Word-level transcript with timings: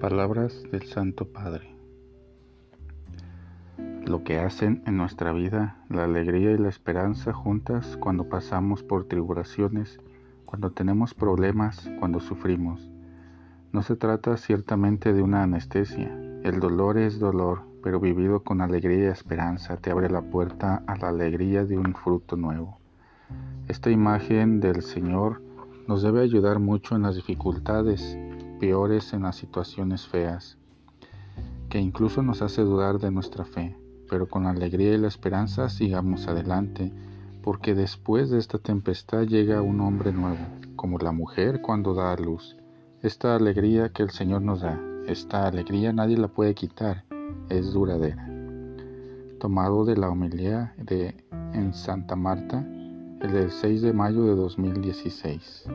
Palabras 0.00 0.62
del 0.70 0.84
Santo 0.84 1.24
Padre. 1.24 1.74
Lo 4.06 4.22
que 4.22 4.38
hacen 4.38 4.80
en 4.86 4.96
nuestra 4.96 5.32
vida 5.32 5.82
la 5.88 6.04
alegría 6.04 6.52
y 6.52 6.56
la 6.56 6.68
esperanza 6.68 7.32
juntas 7.32 7.96
cuando 7.96 8.28
pasamos 8.28 8.84
por 8.84 9.08
tribulaciones, 9.08 9.98
cuando 10.44 10.70
tenemos 10.70 11.14
problemas, 11.14 11.90
cuando 11.98 12.20
sufrimos. 12.20 12.88
No 13.72 13.82
se 13.82 13.96
trata 13.96 14.36
ciertamente 14.36 15.12
de 15.12 15.20
una 15.20 15.42
anestesia. 15.42 16.16
El 16.44 16.60
dolor 16.60 16.96
es 16.96 17.18
dolor, 17.18 17.62
pero 17.82 17.98
vivido 17.98 18.44
con 18.44 18.60
alegría 18.60 19.08
y 19.08 19.10
esperanza 19.10 19.78
te 19.78 19.90
abre 19.90 20.08
la 20.08 20.22
puerta 20.22 20.84
a 20.86 20.96
la 20.96 21.08
alegría 21.08 21.64
de 21.64 21.76
un 21.76 21.94
fruto 21.94 22.36
nuevo. 22.36 22.78
Esta 23.66 23.90
imagen 23.90 24.60
del 24.60 24.82
Señor 24.82 25.42
nos 25.88 26.02
debe 26.02 26.20
ayudar 26.20 26.60
mucho 26.60 26.94
en 26.94 27.02
las 27.02 27.16
dificultades 27.16 28.16
peores 28.58 29.12
en 29.12 29.22
las 29.22 29.36
situaciones 29.36 30.06
feas, 30.06 30.58
que 31.68 31.78
incluso 31.78 32.22
nos 32.22 32.42
hace 32.42 32.62
dudar 32.62 32.98
de 32.98 33.10
nuestra 33.10 33.44
fe, 33.44 33.76
pero 34.08 34.28
con 34.28 34.44
la 34.44 34.50
alegría 34.50 34.94
y 34.94 34.98
la 34.98 35.08
esperanza 35.08 35.68
sigamos 35.68 36.26
adelante, 36.28 36.92
porque 37.42 37.74
después 37.74 38.30
de 38.30 38.38
esta 38.38 38.58
tempestad 38.58 39.22
llega 39.22 39.62
un 39.62 39.80
hombre 39.80 40.12
nuevo, 40.12 40.44
como 40.76 40.98
la 40.98 41.12
mujer 41.12 41.60
cuando 41.62 41.94
da 41.94 42.12
a 42.12 42.16
luz. 42.16 42.56
Esta 43.02 43.36
alegría 43.36 43.90
que 43.90 44.02
el 44.02 44.10
Señor 44.10 44.42
nos 44.42 44.60
da, 44.62 44.80
esta 45.06 45.46
alegría 45.46 45.92
nadie 45.92 46.16
la 46.16 46.28
puede 46.28 46.54
quitar, 46.54 47.04
es 47.48 47.72
duradera. 47.72 48.28
Tomado 49.38 49.84
de 49.84 49.96
la 49.96 50.10
homilía 50.10 50.74
de 50.76 51.14
en 51.54 51.72
Santa 51.72 52.16
Marta, 52.16 52.66
el 53.20 53.32
del 53.32 53.50
6 53.50 53.82
de 53.82 53.92
mayo 53.92 54.24
de 54.24 54.34
2016. 54.34 55.66